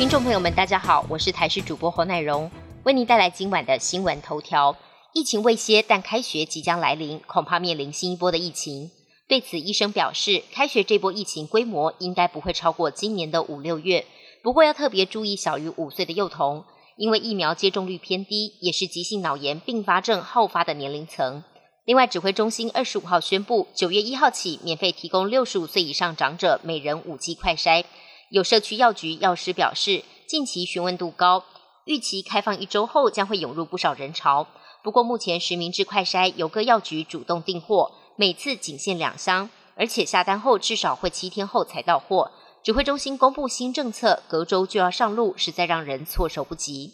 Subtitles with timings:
[0.00, 2.50] 听众朋友们，大家好，我是台视主播侯乃荣，
[2.84, 4.74] 为您带来今晚的新闻头条。
[5.12, 8.90] 疫情未歇，但开学即将来临，恐怕面临新一波的疫情。
[9.28, 14.06] 对此，医生表示，开学这波疫情规模应该不会超过今年的五六月。
[14.42, 16.64] 不过要特别注意小于五岁的幼童，
[16.96, 21.44] 因为疫苗接种率偏低，也是急性脑炎并发症好发的年龄层。
[21.84, 27.84] 另外，指挥中心二十五号宣布，九月一号起免费提供六十五岁以上长者每人五剂快筛。
[28.30, 31.44] 有社区药局药师表示，近期询问度高，
[31.84, 34.46] 预期开放一周后将会涌入不少人潮。
[34.84, 42.30] 不过，目前实名制快筛由各药局主动订货，每次仅限两箱，而且下单后至少会七天后才到货。
[42.62, 46.92] 指挥中心公布新政策，隔周就要上路，实在让人措手不及。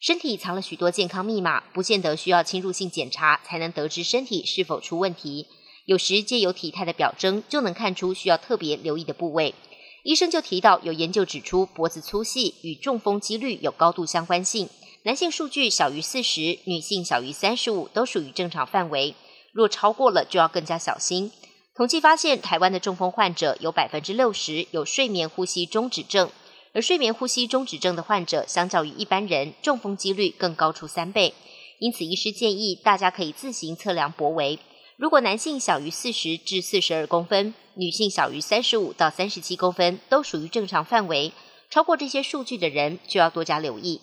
[0.00, 5.46] 身体藏了许多健康密码，不见得需要侵入性检查才能得知身体是否出问题。
[5.86, 9.54] 有时借由体态的表征，就能看出需要特别留意的部位。
[10.04, 14.68] 医生就提到，有研究指出，脖子粗细与中风几率有高度相关性。
[15.04, 19.14] 男性数据小于四十，女性小于三十五，都属于正常范围。
[19.52, 21.32] 若超过了，就要更加小心。
[21.74, 26.30] 统计发现，台湾的中风患者有百分之六十有睡眠呼吸中止症，
[26.74, 31.32] 而睡眠呼吸中止症的患者，相较于一般人，中风几率更高出三倍。
[31.78, 34.58] 因此，医师建议大家可以自行测量脖围。
[34.96, 41.32] 如果男性小于四十至四十二公分，女性小于三十五到三十七公分，都属于正常范围。
[41.68, 44.00] 超过这些数据的人，就要多加留意。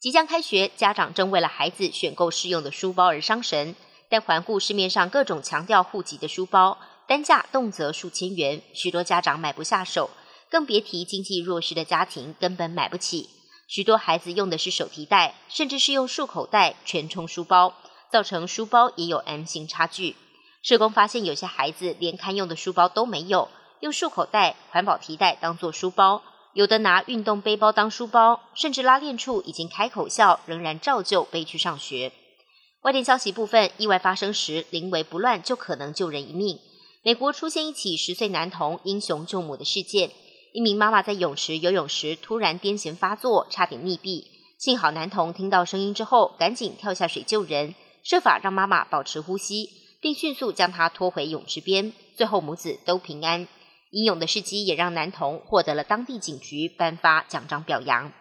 [0.00, 3.76] 即将开学，家长正为了孩子选购适用的书包而伤神，
[4.10, 10.10] 但环顾市面上各种强调护级的书包，单价动辄数千元，许多家长买不下手，
[10.50, 13.28] 更别提经济弱势的家庭根本买不起。
[13.68, 17.74] 许多孩子用的是手提袋，甚至是用束口袋全充书包，
[18.10, 20.16] 造成书包也有 M 型差距。
[20.64, 26.22] 社工发现，有些孩子连堪用的书包都没有，用束口袋、环保提袋当做书包；
[26.54, 32.12] 有的拿运动背包当书包，甚至拉链处已经开口笑，仍然照旧背去上学。
[32.80, 36.58] 外电消息部分：意外发生时，临危不乱就可能救人一命。
[37.02, 40.12] 美国出现一起十岁男童英雄救母的事件，
[40.54, 44.24] 一名妈妈在泳池游泳时突然癫痫发作，差点溺毙。
[44.58, 49.83] 幸好男童听到声音之后，赶紧跳下水救人，设法让妈妈保持呼吸。
[50.04, 53.48] 并迅速将他拖回泳池边，最后母子都平安。
[53.90, 58.12] 英勇的事迹也让男童获得了当地警局颁发奖章表扬。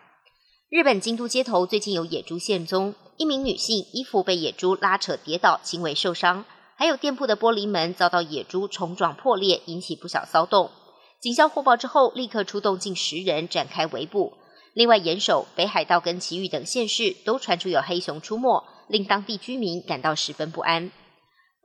[0.70, 6.46] 日本京都街头最近有野猪现踪，一名女性衣服被野猪拉扯跌倒，轻微受伤，
[6.78, 10.72] 还有店铺的玻璃门遭到野猪冲撞破裂，引起不小骚动。
[11.20, 14.38] 警消获报之后，立刻出动近十人展开围捕。
[14.74, 20.90] 另外，岩手、北海道跟埼玉等县市都传出有黑熊出没，令当地居民感到十分不安。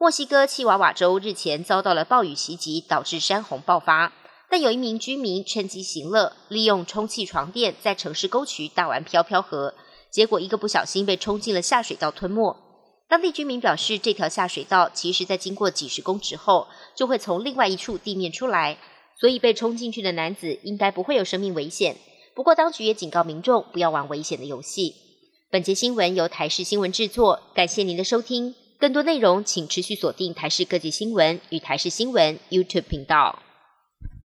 [0.01, 4.13] 墨西哥契瓦瓦州日前遭到了暴雨袭击，导致山洪爆发。
[4.49, 9.75] 但有一名居民趁机行乐，利用充气床垫在城市沟渠打完飘飘河，
[10.09, 12.57] 结果一个不小心被冲进了下水道吞没。
[13.09, 18.79] 当地居民表示，这条下水道其实在经过几十公尺后，就会从另外一处地面出来，
[19.19, 21.97] 所以被冲进去的男子应该不会有生命危险。
[22.37, 24.95] 不过，当局也警告民众不要玩危险的游戏。
[25.51, 28.55] 本节新闻由台视新闻制作，感谢您的收听。
[28.81, 33.37] 更多内容，请持续锁定台视各界新闻与台视新闻 YouTube 频道。